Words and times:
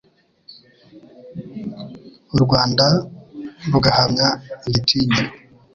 u 2.35 2.37
Rwanda 2.43 2.85
rugahamya 3.71 4.27
igitinyiro 4.67 5.31